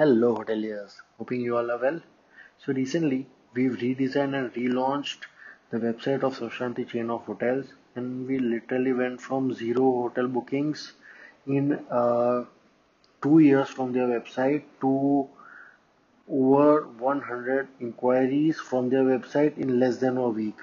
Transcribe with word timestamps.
Hello 0.00 0.34
hoteliers, 0.34 0.92
hoping 1.18 1.42
you 1.42 1.58
all 1.58 1.70
are 1.70 1.76
well. 1.76 2.00
So 2.64 2.72
recently 2.72 3.26
we've 3.52 3.72
redesigned 3.72 4.34
and 4.34 4.50
relaunched 4.54 5.26
the 5.70 5.76
website 5.76 6.22
of 6.22 6.38
Sushanti 6.38 6.88
chain 6.88 7.10
of 7.10 7.26
hotels 7.26 7.66
and 7.94 8.26
we 8.26 8.38
literally 8.38 8.94
went 8.94 9.20
from 9.20 9.52
zero 9.52 9.82
hotel 10.00 10.26
bookings 10.26 10.94
in 11.46 11.84
uh, 11.90 12.44
two 13.22 13.40
years 13.40 13.68
from 13.68 13.92
their 13.92 14.06
website 14.06 14.62
to 14.80 15.28
over 16.30 16.86
100 16.86 17.68
inquiries 17.80 18.58
from 18.58 18.88
their 18.88 19.04
website 19.04 19.58
in 19.58 19.78
less 19.78 19.98
than 19.98 20.16
a 20.16 20.30
week. 20.30 20.56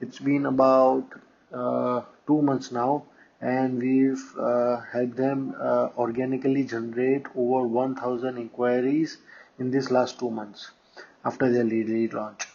It's 0.00 0.20
been 0.20 0.46
about 0.46 1.08
uh, 1.52 2.02
two 2.28 2.40
months 2.42 2.70
now 2.70 3.06
and 3.44 3.78
we've 3.78 4.24
uh, 4.38 4.80
helped 4.90 5.16
them 5.16 5.54
uh, 5.60 5.88
organically 5.98 6.64
generate 6.64 7.26
over 7.36 7.66
1000 7.66 8.38
inquiries 8.38 9.18
in 9.58 9.70
these 9.70 9.90
last 9.90 10.18
two 10.18 10.30
months 10.30 10.70
after 11.26 11.52
their 11.52 11.64
lead 11.64 12.14
launch. 12.14 12.46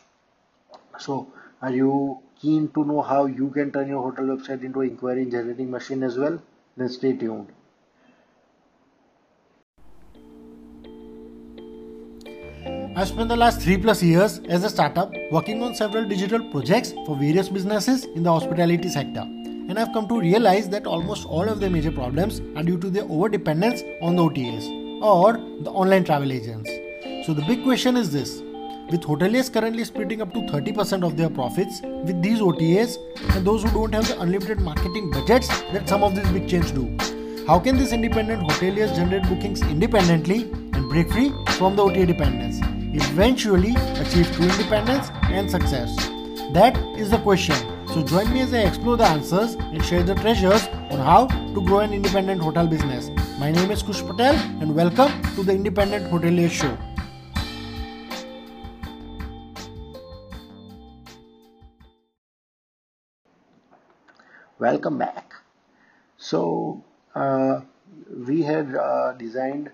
So 0.97 1.27
are 1.61 1.71
you 1.71 2.19
keen 2.41 2.69
to 2.69 2.83
know 2.83 3.01
how 3.03 3.27
you 3.27 3.49
can 3.51 3.71
turn 3.71 3.87
your 3.87 4.01
hotel 4.01 4.35
website 4.35 4.63
into 4.63 4.81
an 4.81 4.89
inquiry 4.89 5.25
generating 5.25 5.69
machine 5.69 6.01
as 6.01 6.17
well? 6.17 6.41
Then 6.75 6.89
stay 6.89 7.13
tuned. 7.13 7.49
I've 12.95 13.07
spent 13.07 13.29
the 13.29 13.35
last 13.35 13.61
three 13.61 13.77
plus 13.77 14.01
years 14.01 14.39
as 14.49 14.63
a 14.63 14.69
startup 14.69 15.13
working 15.31 15.61
on 15.61 15.75
several 15.75 16.05
digital 16.05 16.49
projects 16.49 16.93
for 17.05 17.15
various 17.15 17.47
businesses 17.47 18.05
in 18.05 18.23
the 18.23 18.31
hospitality 18.31 18.89
sector 18.89 19.38
and 19.69 19.77
I've 19.77 19.93
come 19.93 20.07
to 20.07 20.19
realize 20.19 20.67
that 20.69 20.87
almost 20.87 21.27
all 21.27 21.47
of 21.47 21.59
the 21.59 21.69
major 21.69 21.91
problems 21.91 22.41
are 22.57 22.63
due 22.63 22.79
to 22.79 22.89
their 22.89 23.03
over 23.03 23.29
dependence 23.29 23.83
on 24.01 24.15
the 24.15 24.23
OTAs 24.23 24.67
or 25.03 25.33
the 25.63 25.69
online 25.69 26.03
travel 26.03 26.31
agents. 26.31 26.71
So 27.27 27.35
the 27.35 27.43
big 27.43 27.63
question 27.63 27.95
is 27.95 28.11
this 28.11 28.41
with 28.89 29.01
hoteliers 29.01 29.53
currently 29.53 29.83
splitting 29.83 30.23
up 30.23 30.33
to 30.33 30.39
30% 30.39 31.03
of 31.05 31.15
their 31.15 31.29
profits 31.29 31.81
with 31.83 32.19
these 32.23 32.39
OTAs 32.39 32.97
and 33.35 33.45
those 33.45 33.61
who 33.61 33.69
don't 33.69 33.93
have 33.93 34.07
the 34.07 34.19
unlimited 34.19 34.59
marketing 34.59 35.11
budgets 35.11 35.49
that 35.71 35.87
some 35.87 36.03
of 36.03 36.15
these 36.15 36.27
big 36.31 36.49
chains 36.49 36.71
do. 36.71 36.97
How 37.45 37.59
can 37.59 37.77
these 37.77 37.93
independent 37.93 38.41
hoteliers 38.41 38.95
generate 38.95 39.29
bookings 39.29 39.61
independently 39.61 40.51
and 40.73 40.89
break 40.89 41.11
free 41.11 41.31
from 41.59 41.75
the 41.75 41.83
OTA 41.83 42.07
dependence? 42.07 42.59
Eventually 42.91 43.75
achieve 44.01 44.31
true 44.31 44.49
independence 44.49 45.11
and 45.25 45.49
success. 45.49 45.95
That 46.53 46.75
is 46.97 47.11
the 47.11 47.19
question 47.19 47.55
so 47.93 48.03
join 48.03 48.31
me 48.31 48.41
as 48.41 48.53
I 48.53 48.59
explore 48.59 48.97
the 48.97 49.05
answers 49.05 49.55
and 49.55 49.83
share 49.83 50.03
the 50.03 50.13
treasures 50.13 50.67
on 50.91 50.99
how 50.99 51.25
to 51.25 51.61
grow 51.65 51.79
an 51.79 51.91
independent 51.91 52.39
hotel 52.39 52.67
business. 52.67 53.09
My 53.39 53.51
name 53.51 53.71
is 53.71 53.81
Kush 53.81 54.03
Patel 54.03 54.35
and 54.61 54.75
welcome 54.75 55.11
to 55.33 55.41
the 55.41 55.53
Independent 55.53 56.05
Hotelier 56.11 56.51
Show. 56.51 56.77
Welcome 64.59 64.99
back. 64.99 65.33
So 66.17 66.83
uh, 67.15 67.61
we 68.27 68.43
had 68.43 68.75
uh, 68.75 69.13
designed 69.13 69.71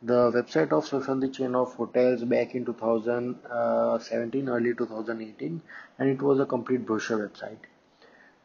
the 0.00 0.30
website 0.30 0.70
of 0.70 0.84
Sushanti 0.84 1.34
chain 1.34 1.54
of 1.56 1.74
hotels 1.74 2.22
back 2.22 2.54
in 2.54 2.64
2017 2.64 4.48
early 4.48 4.74
2018 4.74 5.60
and 5.98 6.08
it 6.08 6.22
was 6.22 6.38
a 6.38 6.46
complete 6.46 6.86
brochure 6.86 7.28
website. 7.28 7.58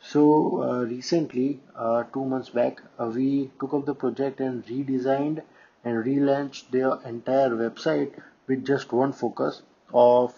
So 0.02 0.64
uh, 0.64 0.84
recently 0.86 1.60
uh, 1.76 2.04
two 2.12 2.26
months 2.26 2.50
back 2.50 2.82
uh, 3.00 3.06
we 3.06 3.52
took 3.60 3.74
up 3.74 3.86
the 3.86 3.94
project 3.94 4.40
and 4.40 4.66
redesigned 4.66 5.44
and 5.84 6.04
relaunched 6.04 6.72
their 6.72 7.00
entire 7.06 7.52
website 7.52 8.20
with 8.48 8.66
just 8.66 8.92
one 8.92 9.14
focus 9.14 9.62
of 9.94 10.34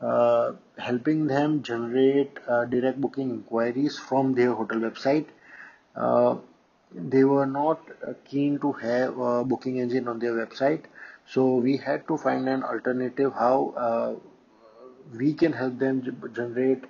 uh, 0.00 0.52
helping 0.76 1.26
them 1.28 1.62
generate 1.62 2.38
uh, 2.48 2.64
direct 2.64 3.00
booking 3.00 3.30
inquiries 3.30 3.98
from 3.98 4.34
their 4.34 4.52
hotel 4.52 4.78
website. 4.78 5.26
Uh, 5.94 6.36
they 6.94 7.24
were 7.24 7.46
not 7.46 7.80
uh, 8.06 8.12
keen 8.24 8.58
to 8.60 8.72
have 8.72 9.18
a 9.18 9.44
booking 9.44 9.78
engine 9.78 10.08
on 10.08 10.18
their 10.18 10.32
website. 10.32 10.84
So 11.26 11.56
we 11.56 11.76
had 11.76 12.06
to 12.08 12.16
find 12.16 12.48
an 12.48 12.62
alternative 12.62 13.32
how 13.34 13.74
uh, 13.76 14.14
we 15.16 15.34
can 15.34 15.52
help 15.52 15.78
them 15.78 16.02
generate 16.34 16.84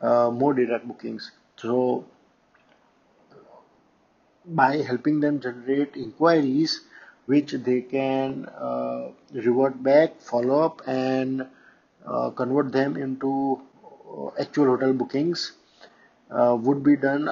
uh, 0.00 0.30
more 0.30 0.54
direct 0.54 0.86
bookings. 0.86 1.32
So 1.56 2.04
by 4.44 4.76
helping 4.78 5.20
them 5.20 5.40
generate 5.40 5.96
inquiries 5.96 6.80
which 7.26 7.52
they 7.52 7.82
can 7.82 8.46
uh, 8.46 9.08
revert 9.32 9.82
back 9.82 10.20
follow 10.20 10.64
up 10.64 10.80
and 10.86 11.46
uh, 12.06 12.30
convert 12.30 12.72
them 12.72 12.96
into 12.96 13.60
uh, 14.10 14.30
actual 14.40 14.66
hotel 14.66 14.94
bookings 14.94 15.52
would 16.30 16.82
be 16.82 16.96
done 16.96 17.28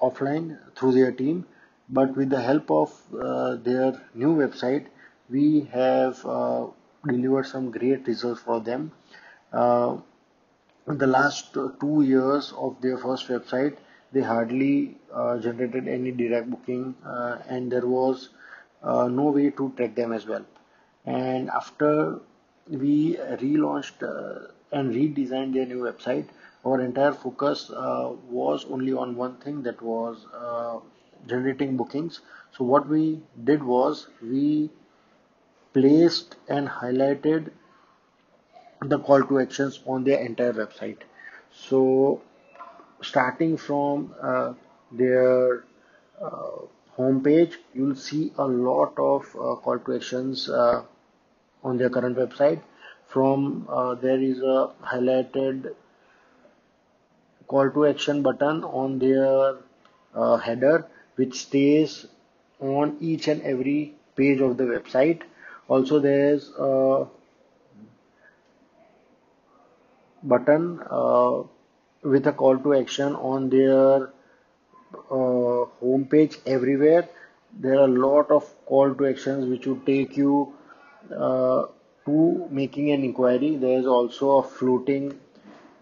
offline 0.00 0.58
through 0.76 0.92
their 0.92 1.12
team 1.12 1.46
but 1.88 2.16
with 2.16 2.30
the 2.30 2.40
help 2.40 2.70
of 2.70 2.92
uh, 3.20 3.56
their 3.56 3.92
new 4.14 4.34
website 4.34 4.86
we 5.28 5.68
have 5.72 6.24
uh, 6.26 6.66
delivered 7.06 7.46
some 7.46 7.70
great 7.70 8.06
results 8.06 8.40
for 8.40 8.60
them. 8.60 8.92
Uh, 9.52 9.96
the 10.86 11.06
last 11.06 11.54
two 11.54 12.02
years 12.02 12.52
of 12.56 12.80
their 12.80 12.98
first 12.98 13.28
website 13.28 13.76
they 14.12 14.20
hardly 14.20 14.96
uh, 15.12 15.38
generated 15.38 15.86
any 15.86 16.10
direct 16.10 16.50
booking 16.50 16.94
uh, 17.06 17.38
and 17.48 17.70
there 17.70 17.86
was 17.86 18.30
uh, 18.82 19.06
no 19.08 19.30
way 19.30 19.50
to 19.50 19.72
track 19.76 19.94
them 19.94 20.12
as 20.12 20.26
well. 20.26 20.44
And 21.06 21.48
after 21.50 22.20
we 22.68 23.16
relaunched 23.16 24.02
and 24.72 24.92
redesigned 24.94 25.54
their 25.54 25.66
new 25.66 25.82
website 25.82 26.26
our 26.64 26.80
entire 26.80 27.12
focus 27.12 27.70
uh, 27.70 28.12
was 28.28 28.66
only 28.70 28.92
on 28.92 29.16
one 29.16 29.36
thing 29.36 29.62
that 29.62 29.80
was 29.80 30.26
uh, 30.34 30.78
generating 31.26 31.76
bookings. 31.76 32.20
So 32.52 32.64
what 32.64 32.88
we 32.88 33.20
did 33.44 33.62
was 33.62 34.08
we 34.22 34.70
placed 35.72 36.36
and 36.48 36.68
highlighted 36.68 37.50
the 38.82 38.98
call 38.98 39.22
to 39.22 39.38
actions 39.40 39.80
on 39.86 40.04
their 40.04 40.20
entire 40.20 40.52
website. 40.52 40.98
So 41.52 42.22
starting 43.02 43.56
from 43.56 44.14
uh, 44.20 44.52
their 44.92 45.64
uh, 46.20 46.50
home 46.96 47.22
page 47.22 47.58
you'll 47.72 47.94
see 47.94 48.32
a 48.36 48.44
lot 48.44 48.92
of 48.98 49.24
uh, 49.34 49.54
call 49.56 49.78
to 49.78 49.94
actions 49.94 50.48
uh, 50.50 50.82
on 51.64 51.78
their 51.78 51.90
current 51.90 52.16
website. 52.16 52.60
From 53.08 53.66
there 54.02 54.20
is 54.20 54.38
a 54.38 54.70
highlighted 54.82 55.74
call 57.52 57.70
to 57.76 57.86
action 57.86 58.22
button 58.22 58.64
on 58.64 58.98
their 58.98 59.56
uh, 60.14 60.36
header 60.36 60.86
which 61.16 61.40
stays 61.46 62.06
on 62.60 62.96
each 63.00 63.28
and 63.28 63.42
every 63.42 63.94
page 64.16 64.40
of 64.40 64.56
the 64.56 64.64
website. 64.64 65.22
Also 65.68 65.98
there 65.98 66.34
is 66.34 66.50
a 66.58 67.06
button 70.22 70.80
uh, 70.90 71.42
with 72.02 72.26
a 72.26 72.32
call 72.32 72.58
to 72.58 72.74
action 72.74 73.14
on 73.16 73.48
their 73.50 74.10
uh, 75.10 75.64
home 75.80 76.06
page 76.10 76.38
everywhere. 76.46 77.08
There 77.58 77.78
are 77.80 77.84
a 77.84 77.94
lot 78.06 78.30
of 78.30 78.48
call 78.66 78.94
to 78.94 79.06
actions 79.06 79.46
which 79.46 79.66
would 79.66 79.84
take 79.86 80.16
you 80.16 80.52
uh, 81.16 81.66
to 82.06 82.48
making 82.50 82.90
an 82.92 83.04
inquiry. 83.04 83.56
There 83.56 83.78
is 83.78 83.86
also 83.86 84.38
a 84.38 84.42
floating 84.42 85.18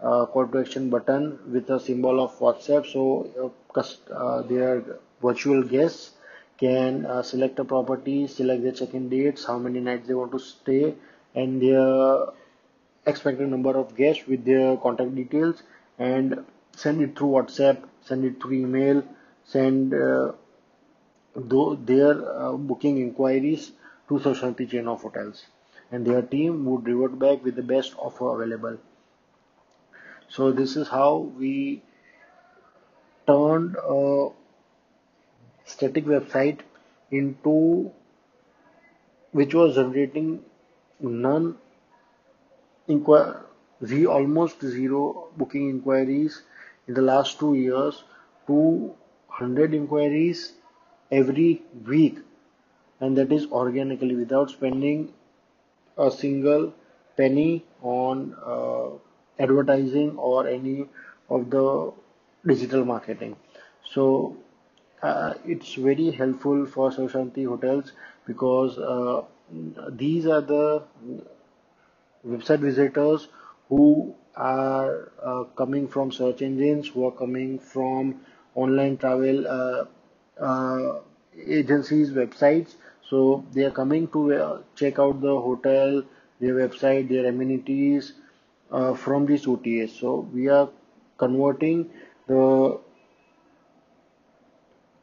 uh, 0.01 0.25
call 0.25 0.47
to 0.47 0.59
action 0.59 0.89
button 0.89 1.39
with 1.51 1.69
a 1.69 1.79
symbol 1.79 2.23
of 2.23 2.37
WhatsApp. 2.39 2.85
So 2.91 3.53
uh, 3.75 4.41
their 4.43 4.83
virtual 5.21 5.63
guests 5.63 6.11
can 6.57 7.05
uh, 7.05 7.23
select 7.23 7.57
a 7.59 7.63
property 7.63 8.27
select 8.27 8.63
their 8.63 8.73
check-in 8.73 9.07
dates 9.07 9.45
how 9.45 9.57
many 9.57 9.79
nights 9.79 10.07
they 10.07 10.13
want 10.13 10.29
to 10.31 10.39
stay 10.39 10.93
and 11.33 11.61
their 11.61 12.25
expected 13.05 13.47
number 13.47 13.77
of 13.77 13.95
guests 13.95 14.27
with 14.27 14.43
their 14.43 14.75
contact 14.77 15.15
details 15.15 15.63
and 15.97 16.43
send 16.75 17.01
it 17.01 17.17
through 17.17 17.29
WhatsApp 17.29 17.77
send 18.01 18.25
it 18.25 18.41
through 18.41 18.53
email 18.53 19.01
send 19.45 19.93
uh, 19.93 20.31
their 21.35 22.11
uh, 22.39 22.53
booking 22.53 22.99
inquiries 22.99 23.71
to 24.07 24.19
Sushanti 24.19 24.69
chain 24.69 24.87
of 24.87 25.01
hotels. 25.01 25.45
And 25.91 26.05
their 26.05 26.21
team 26.21 26.65
would 26.65 26.85
revert 26.85 27.17
back 27.17 27.43
with 27.43 27.55
the 27.55 27.63
best 27.63 27.95
offer 27.97 28.41
available 28.41 28.77
so 30.29 30.51
this 30.51 30.75
is 30.75 30.87
how 30.87 31.17
we 31.43 31.81
turned 33.27 33.75
a 33.75 34.29
static 35.65 36.05
website 36.05 36.59
into 37.11 37.91
which 39.31 39.53
was 39.53 39.75
generating 39.75 40.43
none 40.99 41.55
inquiry 42.87 44.05
almost 44.17 44.61
zero 44.61 45.27
booking 45.37 45.69
inquiries 45.69 46.41
in 46.87 46.93
the 46.93 47.01
last 47.01 47.39
two 47.39 47.53
years 47.55 48.03
200 48.47 49.73
inquiries 49.73 50.53
every 51.11 51.61
week. 51.85 52.17
And 52.99 53.17
that 53.17 53.31
is 53.31 53.45
organically 53.47 54.15
without 54.15 54.49
spending 54.49 55.13
a 55.97 56.09
single 56.11 56.73
penny 57.15 57.63
on 57.81 58.35
uh, 58.43 58.89
advertising 59.39 60.17
or 60.17 60.47
any 60.47 60.87
of 61.29 61.49
the 61.49 61.91
digital 62.45 62.85
marketing. 62.85 63.35
So 63.83 64.37
uh, 65.01 65.33
it's 65.45 65.73
very 65.75 66.11
helpful 66.11 66.65
for 66.65 66.91
Svanti 66.91 67.45
hotels 67.47 67.93
because 68.25 68.77
uh, 68.77 69.23
these 69.89 70.25
are 70.27 70.41
the 70.41 70.83
website 72.27 72.59
visitors 72.59 73.27
who 73.69 74.15
are 74.35 75.11
uh, 75.23 75.43
coming 75.55 75.87
from 75.87 76.11
search 76.11 76.41
engines 76.41 76.87
who 76.87 77.05
are 77.05 77.11
coming 77.11 77.59
from 77.59 78.21
online 78.55 78.97
travel 78.97 79.47
uh, 79.47 79.85
uh, 80.41 80.99
agencies 81.47 82.11
websites. 82.11 82.75
So 83.09 83.45
they 83.53 83.63
are 83.63 83.71
coming 83.71 84.07
to 84.09 84.33
uh, 84.33 84.61
check 84.75 84.99
out 84.99 85.21
the 85.21 85.39
hotel 85.39 86.03
their 86.39 86.53
website 86.53 87.09
their 87.09 87.25
amenities 87.27 88.13
uh, 88.71 88.93
from 88.93 89.25
this 89.25 89.47
OTA. 89.47 89.87
so 89.87 90.27
we 90.33 90.47
are 90.47 90.69
converting 91.17 91.89
the 92.27 92.79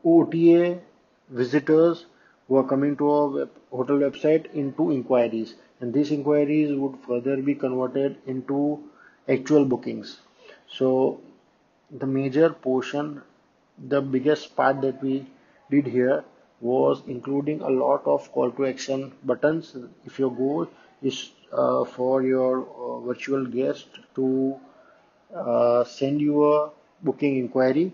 OTA 0.05 0.81
visitors 1.29 2.07
who 2.47 2.57
are 2.57 2.65
coming 2.65 2.97
to 2.97 3.11
our 3.11 3.29
web, 3.29 3.51
hotel 3.71 3.97
website 3.97 4.53
into 4.55 4.93
inquiries. 4.93 5.55
And 5.81 5.93
these 5.93 6.11
inquiries 6.11 6.73
would 6.73 6.97
further 7.07 7.37
be 7.37 7.55
converted 7.55 8.17
into 8.27 8.85
actual 9.29 9.65
bookings. 9.65 10.21
So 10.69 11.21
the 11.91 12.07
major 12.07 12.51
portion 12.51 13.23
the 13.79 14.01
biggest 14.01 14.57
part 14.57 14.81
that 14.81 15.03
we 15.03 15.27
did 15.71 15.87
here 15.87 16.25
was 16.61 17.03
including 17.07 17.61
a 17.61 17.69
lot 17.69 18.07
of 18.07 18.31
call 18.33 18.51
to 18.53 18.67
action 18.67 19.13
buttons. 19.25 19.77
If 20.05 20.19
your 20.19 20.31
goal 20.31 20.69
is 21.03 21.31
uh, 21.53 21.85
for 21.85 22.23
your 22.23 22.67
uh, 22.67 23.01
virtual 23.01 23.47
guest 23.47 23.87
to 24.15 24.59
uh, 25.35 25.85
send 25.85 26.21
you 26.21 26.45
a 26.53 26.71
booking 27.03 27.37
inquiry. 27.39 27.93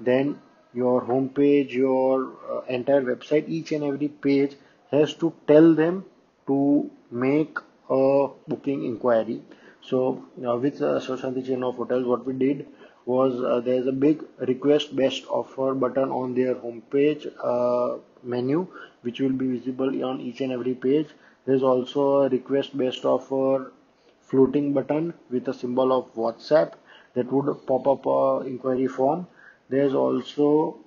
Then 0.00 0.40
your 0.72 1.00
home 1.00 1.28
page 1.28 1.74
your 1.74 2.32
uh, 2.50 2.60
entire 2.68 3.02
website 3.02 3.48
each 3.48 3.72
and 3.72 3.84
every 3.84 4.08
page 4.08 4.56
has 4.90 5.14
to 5.14 5.32
tell 5.46 5.74
them 5.74 6.04
to 6.46 6.90
make 7.10 7.58
a 7.90 8.28
booking 8.48 8.84
inquiry. 8.84 9.42
So 9.82 10.24
uh, 10.46 10.56
with 10.56 10.80
uh, 10.82 11.00
Svanti 11.00 11.46
chain 11.46 11.62
of 11.62 11.76
hotels 11.76 12.06
what 12.06 12.24
we 12.26 12.32
did 12.32 12.66
was 13.06 13.42
uh, 13.42 13.60
there's 13.60 13.86
a 13.86 13.92
big 13.92 14.24
request 14.38 14.96
best 14.96 15.24
offer 15.28 15.74
button 15.74 16.10
on 16.10 16.34
their 16.34 16.54
homepage 16.54 17.26
menu 18.22 18.66
which 19.02 19.20
will 19.20 19.36
be 19.42 19.46
visible 19.58 20.04
on 20.04 20.20
each 20.20 20.40
and 20.40 20.52
every 20.52 20.74
page 20.74 21.08
there's 21.46 21.62
also 21.62 22.22
a 22.22 22.28
request 22.28 22.76
best 22.76 23.04
offer 23.04 23.72
floating 24.22 24.72
button 24.72 25.12
with 25.30 25.48
a 25.48 25.54
symbol 25.54 25.92
of 25.92 26.14
whatsapp 26.14 26.72
that 27.14 27.30
would 27.32 27.66
pop 27.66 27.86
up 27.86 28.06
a 28.06 28.46
inquiry 28.46 28.86
form. 28.86 29.26
There's 29.68 29.94
also 29.94 30.78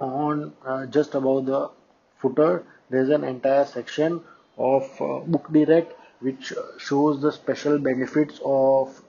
on 0.00 0.52
uh, 0.64 0.86
just 0.86 1.14
above 1.14 1.46
the 1.46 1.70
footer 2.18 2.64
there's 2.90 3.08
an 3.10 3.24
entire 3.24 3.64
section 3.64 4.20
of 4.56 4.84
uh, 5.00 5.18
book 5.20 5.46
direct 5.52 5.92
which 6.20 6.52
shows 6.78 7.20
the 7.20 7.30
special 7.30 7.78
benefits 7.78 8.40
of 8.44 9.00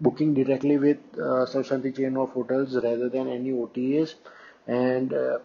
booking 0.00 0.34
directly 0.34 0.78
with 0.78 0.98
uh, 1.20 1.46
chain 1.46 2.16
of 2.16 2.30
hotels 2.30 2.74
rather 2.74 3.08
than 3.08 3.28
any 3.28 3.50
OTAs 3.50 4.14
and 4.66 5.12
uh, 5.12 5.38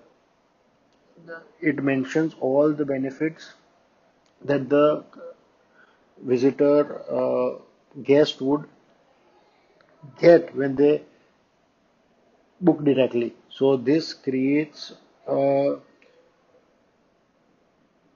it 1.62 1.84
mentions 1.84 2.34
all 2.40 2.72
the 2.74 2.86
benefits 2.86 3.54
that 4.44 4.70
the 4.70 5.04
visitor 6.22 7.02
uh, 7.10 7.60
guest 8.04 8.42
would 8.42 8.66
get 10.20 10.56
when 10.56 10.76
they 10.76 11.04
book 12.62 12.84
directly. 12.84 13.34
So 13.50 13.78
this 13.78 14.14
creates 14.14 14.94
a 15.28 15.78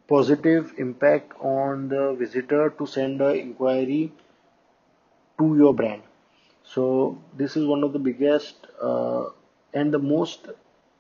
positive 0.08 0.74
impact 0.78 1.34
on 1.40 1.88
the 1.88 2.14
visitor 2.14 2.70
to 2.78 2.86
send 2.86 3.22
an 3.22 3.36
inquiry 3.38 4.12
to 5.40 5.56
your 5.58 5.74
brand. 5.74 6.02
So 6.64 7.22
this 7.36 7.56
is 7.56 7.66
one 7.66 7.84
of 7.84 7.94
the 7.94 8.00
biggest 8.00 8.68
uh, 8.82 9.30
and 9.74 9.94
the 9.94 10.00
most 10.00 10.48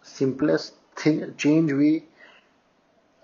simplest 0.01 0.73
thing 0.95 1.35
change 1.37 1.71
we 1.71 2.05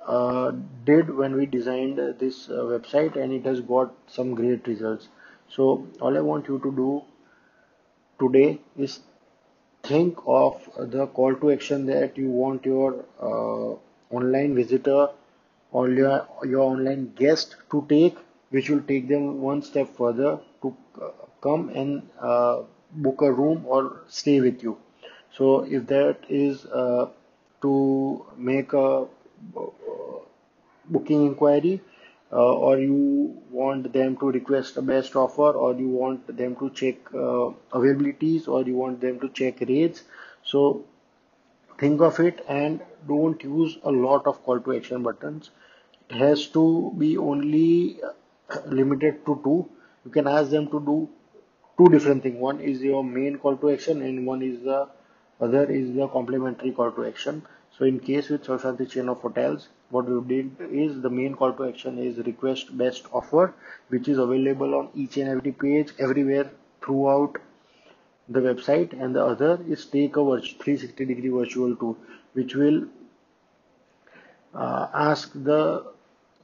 uh, 0.07 0.51
did 0.85 1.09
when 1.15 1.35
we 1.35 1.45
designed 1.45 1.97
this 2.19 2.49
uh, 2.49 2.53
website 2.73 3.15
and 3.15 3.33
it 3.33 3.45
has 3.45 3.59
got 3.61 3.93
some 4.07 4.33
great 4.33 4.65
results. 4.67 5.09
So 5.49 5.85
all 6.01 6.17
I 6.17 6.21
want 6.21 6.47
you 6.47 6.59
to 6.59 6.71
do 6.71 7.03
today 8.19 8.59
is 8.77 8.99
think 9.83 10.17
of 10.25 10.69
the 10.77 11.07
call 11.07 11.35
to 11.35 11.51
action 11.51 11.85
that 11.87 12.17
you 12.17 12.29
want 12.29 12.65
your 12.65 13.05
uh, 13.21 13.75
online 14.15 14.55
visitor 14.55 15.09
or 15.71 15.89
your, 15.89 16.27
your 16.45 16.61
online 16.61 17.13
guest 17.15 17.55
to 17.71 17.85
take 17.89 18.17
which 18.49 18.69
will 18.69 18.81
take 18.81 19.09
them 19.09 19.41
one 19.41 19.61
step 19.61 19.89
further 19.97 20.39
to 20.61 20.75
uh, 21.01 21.09
come 21.41 21.69
and 21.69 22.09
uh, 22.21 22.61
book 22.93 23.21
a 23.21 23.31
room 23.31 23.65
or 23.67 24.03
stay 24.07 24.39
with 24.39 24.63
you. 24.63 24.77
So 25.33 25.65
if 25.65 25.85
that 25.87 26.19
is 26.29 26.65
to 27.61 28.25
make 28.37 28.73
a 28.73 29.05
booking 30.89 31.25
inquiry 31.25 31.81
uh, 32.31 32.55
or 32.55 32.77
you 32.79 33.41
want 33.49 33.91
them 33.93 34.17
to 34.17 34.31
request 34.31 34.77
a 34.77 34.81
best 34.81 35.15
offer 35.15 35.51
or 35.51 35.73
you 35.75 35.87
want 35.87 36.35
them 36.37 36.55
to 36.55 36.69
check 36.71 36.95
uh, 37.13 37.51
availabilities 37.71 38.47
or 38.47 38.63
you 38.63 38.75
want 38.75 38.99
them 39.01 39.19
to 39.19 39.29
check 39.29 39.61
rates. 39.61 40.03
So 40.43 40.85
think 41.79 42.01
of 42.01 42.19
it 42.19 42.43
and 42.47 42.81
don't 43.07 43.41
use 43.43 43.77
a 43.83 43.91
lot 43.91 44.27
of 44.27 44.43
call 44.43 44.59
to 44.59 44.75
action 44.75 45.03
buttons. 45.03 45.51
It 46.09 46.15
has 46.15 46.47
to 46.47 46.93
be 46.97 47.17
only 47.17 47.99
limited 48.65 49.25
to 49.25 49.39
two. 49.43 49.69
You 50.05 50.11
can 50.11 50.27
ask 50.27 50.49
them 50.49 50.67
to 50.67 50.79
do 50.79 51.09
two 51.77 51.89
different 51.89 52.23
things. 52.23 52.39
One 52.39 52.59
is 52.59 52.81
your 52.81 53.03
main 53.03 53.37
call 53.37 53.57
to 53.57 53.71
action 53.71 54.01
and 54.01 54.25
one 54.25 54.41
is 54.41 54.63
the 54.63 54.87
other 55.39 55.69
is 55.69 55.93
the 55.95 56.07
complementary 56.07 56.71
call 56.71 56.91
to 56.91 57.05
action 57.05 57.43
so 57.77 57.85
in 57.85 57.99
case 57.99 58.29
with 58.29 58.43
Svanti 58.43 58.89
chain 58.89 59.09
of 59.09 59.21
hotels 59.21 59.67
what 59.89 60.09
we 60.09 60.19
did 60.27 60.69
is 60.71 61.01
the 61.01 61.09
main 61.09 61.35
call 61.35 61.53
to 61.53 61.65
action 61.65 61.97
is 61.97 62.17
request 62.25 62.77
best 62.77 63.05
offer 63.13 63.53
which 63.89 64.07
is 64.07 64.17
available 64.17 64.75
on 64.75 64.89
each 64.95 65.17
and 65.17 65.29
every 65.29 65.51
page 65.51 65.93
everywhere 65.99 66.49
throughout 66.81 67.37
the 68.29 68.39
website. 68.39 68.93
And 69.01 69.15
the 69.15 69.23
other 69.23 69.59
is 69.67 69.85
take 69.85 70.17
a 70.17 70.23
360 70.23 71.05
degree 71.05 71.29
virtual 71.29 71.75
tour 71.75 71.95
which 72.33 72.55
will 72.55 72.85
uh, 74.53 74.87
ask 74.93 75.31
the 75.33 75.85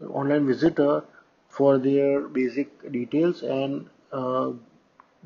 online 0.07 0.47
visitor 0.47 1.03
for 1.49 1.77
their 1.77 2.21
basic 2.21 2.91
details 2.91 3.43
and 3.43 3.89
uh, 4.11 4.51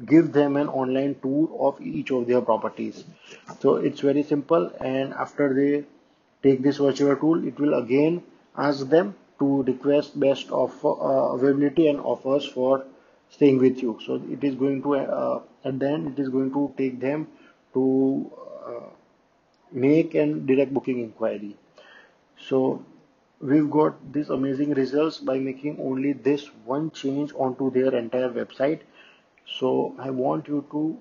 give 0.05 0.31
them 0.33 0.57
an 0.57 0.67
online 0.67 1.15
tour 1.21 1.49
of 1.59 1.81
each 1.81 2.11
of 2.11 2.27
their 2.27 2.41
properties. 2.41 3.03
So 3.59 3.75
it's 3.75 4.01
very 4.01 4.23
simple 4.23 4.71
and 4.81 5.13
after 5.13 5.53
they 5.53 5.85
take 6.43 6.61
this 6.61 6.77
virtual 6.77 7.15
tool 7.15 7.47
it 7.47 7.59
will 7.59 7.73
again 7.75 8.21
ask 8.55 8.87
them 8.89 9.15
to 9.39 9.63
request 9.63 10.19
best 10.19 10.51
offer 10.51 10.91
uh, 11.01 11.33
availability 11.35 11.87
and 11.87 11.99
offers 11.99 12.45
for 12.45 12.83
staying 13.29 13.59
with 13.59 13.81
you. 13.81 13.99
So 14.05 14.21
it 14.29 14.43
is 14.43 14.55
going 14.55 14.81
to 14.83 14.95
uh, 14.95 15.41
at 15.63 15.79
the 15.79 15.89
end 15.89 16.07
it 16.17 16.21
is 16.21 16.29
going 16.29 16.51
to 16.53 16.73
take 16.77 16.99
them 16.99 17.27
to 17.73 18.31
uh, 18.65 18.89
make 19.71 20.15
and 20.15 20.47
direct 20.47 20.73
booking 20.73 20.99
inquiry. 20.99 21.55
So 22.39 22.83
we've 23.39 23.69
got 23.69 24.13
these 24.13 24.29
amazing 24.29 24.73
results 24.73 25.17
by 25.17 25.37
making 25.39 25.79
only 25.79 26.13
this 26.13 26.47
one 26.65 26.91
change 26.91 27.33
onto 27.33 27.71
their 27.71 27.95
entire 27.95 28.29
website. 28.29 28.81
So 29.59 29.95
i 29.99 30.09
want 30.09 30.47
you 30.47 30.65
to 30.71 30.99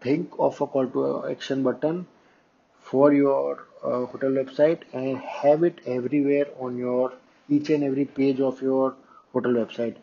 think 0.00 0.32
of 0.38 0.60
a 0.60 0.66
call 0.66 0.86
to 0.86 1.28
action 1.30 1.62
button 1.62 2.06
for 2.80 3.12
your 3.12 3.66
uh, 3.84 4.06
hotel 4.06 4.30
website 4.30 4.80
and 4.92 5.18
have 5.18 5.62
it 5.64 5.80
everywhere 5.86 6.46
on 6.58 6.76
your 6.76 7.12
each 7.48 7.70
and 7.70 7.84
every 7.84 8.04
page 8.04 8.40
of 8.40 8.60
your 8.62 8.94
hotel 9.32 9.52
website. 9.52 9.96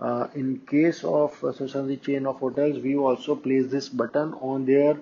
Uh, 0.00 0.26
in 0.34 0.60
case 0.66 1.04
of 1.04 1.32
uh, 1.44 1.52
Svanti 1.52 2.00
chain 2.02 2.26
of 2.26 2.38
hotels 2.38 2.78
we 2.78 2.96
also 2.96 3.36
place 3.36 3.70
this 3.70 3.88
button 3.88 4.34
on 4.34 4.64
their 4.64 4.96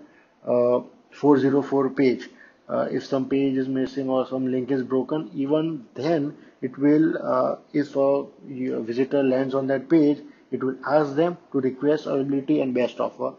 uh, 0.47 0.81
404 1.11 1.91
page. 1.91 2.29
Uh, 2.69 2.87
if 2.91 3.05
some 3.05 3.29
page 3.29 3.57
is 3.57 3.67
missing 3.67 4.09
or 4.09 4.27
some 4.27 4.51
link 4.51 4.71
is 4.71 4.83
broken 4.83 5.31
even 5.35 5.85
then 5.95 6.37
it 6.63 6.77
will 6.79 7.17
uh, 7.21 7.57
if 7.73 7.97
a 7.97 8.25
visitor 8.91 9.23
lands 9.23 9.55
on 9.55 9.67
that 9.67 9.89
page 9.89 10.19
it 10.51 10.63
will 10.63 10.77
ask 10.87 11.15
them 11.15 11.37
to 11.53 11.61
request 11.61 12.07
availability 12.07 12.61
and 12.61 12.75
best 12.75 13.01
offer 13.01 13.33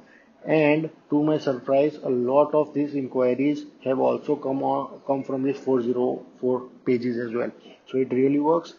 and 0.46 0.90
to 1.10 1.24
my 1.24 1.38
surprise 1.38 1.98
a 2.04 2.10
lot 2.10 2.54
of 2.56 2.74
these 2.74 2.96
inquiries 2.96 3.66
have 3.84 4.00
also 4.00 4.36
come 4.36 4.64
on 4.64 5.00
come 5.06 5.24
from 5.24 5.44
these 5.44 5.58
404 5.58 6.62
pages 6.86 7.18
as 7.18 7.34
well. 7.34 7.52
So 7.88 7.98
it 7.98 8.12
really 8.12 8.40
works. 8.40 8.74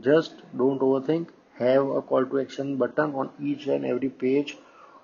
Just 0.00 0.42
don't 0.56 0.80
overthink. 0.80 1.28
Have 1.58 1.86
a 1.88 2.02
call 2.02 2.26
to 2.26 2.40
action 2.40 2.76
button 2.76 3.14
on 3.14 3.30
each 3.40 3.68
and 3.68 3.84
every 3.84 4.08
page 4.08 4.56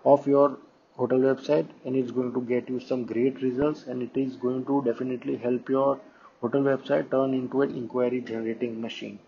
of 0.05 0.27
your 0.27 0.59
hotel 0.97 1.19
website 1.19 1.69
and 1.85 1.95
it's 1.95 2.11
going 2.11 2.33
to 2.33 2.41
get 2.41 2.69
you 2.69 2.81
some 2.81 3.05
great 3.05 3.41
results 3.41 3.85
and 3.87 4.03
it 4.03 4.21
is 4.21 4.37
going 4.37 4.65
to 4.65 4.83
definitely 4.85 5.37
help 5.37 5.69
your 5.69 6.01
hotel 6.41 6.63
website 6.63 7.11
turn 7.11 7.35
into 7.35 7.63
an 7.63 7.77
inquiry 7.77 8.21
generating 8.21 8.81
machine. 8.81 9.21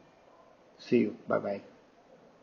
See 0.79 0.99
you. 0.99 1.17
Bye 1.29 1.39
bye 1.39 1.72